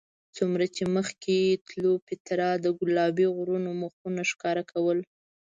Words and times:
څومره 0.35 0.65
چې 0.75 0.83
مخکې 0.95 1.37
تلو 1.67 1.91
پیترا 2.07 2.51
د 2.63 2.65
ګلابي 2.79 3.27
غرونو 3.35 3.69
مخونه 3.81 4.21
ښکاره 4.31 4.63
کول. 4.71 4.99